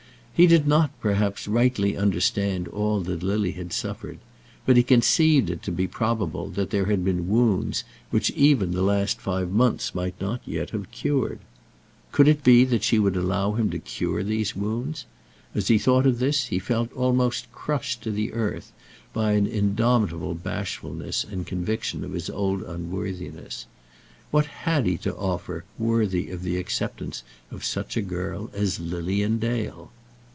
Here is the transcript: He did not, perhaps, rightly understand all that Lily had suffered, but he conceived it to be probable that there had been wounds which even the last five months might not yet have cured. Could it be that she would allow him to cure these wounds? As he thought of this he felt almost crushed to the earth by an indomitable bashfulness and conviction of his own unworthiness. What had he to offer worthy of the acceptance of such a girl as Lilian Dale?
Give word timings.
He 0.33 0.47
did 0.47 0.65
not, 0.67 0.89
perhaps, 1.01 1.47
rightly 1.47 1.95
understand 1.95 2.67
all 2.67 3.01
that 3.01 3.21
Lily 3.21 3.51
had 3.51 3.71
suffered, 3.71 4.17
but 4.65 4.75
he 4.75 4.81
conceived 4.81 5.51
it 5.51 5.61
to 5.61 5.71
be 5.71 5.85
probable 5.85 6.49
that 6.49 6.71
there 6.71 6.85
had 6.85 7.05
been 7.05 7.29
wounds 7.29 7.83
which 8.09 8.31
even 8.31 8.71
the 8.71 8.81
last 8.81 9.21
five 9.21 9.51
months 9.51 9.93
might 9.93 10.19
not 10.19 10.41
yet 10.43 10.71
have 10.71 10.89
cured. 10.89 11.37
Could 12.11 12.27
it 12.27 12.43
be 12.43 12.65
that 12.65 12.83
she 12.83 12.97
would 12.97 13.15
allow 13.15 13.51
him 13.51 13.69
to 13.69 13.77
cure 13.77 14.23
these 14.23 14.55
wounds? 14.55 15.05
As 15.53 15.67
he 15.67 15.77
thought 15.77 16.07
of 16.07 16.17
this 16.17 16.45
he 16.45 16.57
felt 16.57 16.91
almost 16.93 17.51
crushed 17.51 18.01
to 18.01 18.09
the 18.09 18.33
earth 18.33 18.71
by 19.13 19.33
an 19.33 19.45
indomitable 19.45 20.33
bashfulness 20.33 21.23
and 21.23 21.45
conviction 21.45 22.03
of 22.03 22.13
his 22.13 22.31
own 22.31 22.63
unworthiness. 22.63 23.67
What 24.31 24.47
had 24.47 24.87
he 24.87 24.97
to 24.99 25.15
offer 25.15 25.65
worthy 25.77 26.31
of 26.31 26.41
the 26.41 26.57
acceptance 26.57 27.21
of 27.51 27.63
such 27.63 27.95
a 27.95 28.01
girl 28.01 28.49
as 28.55 28.79
Lilian 28.79 29.37
Dale? 29.37 29.91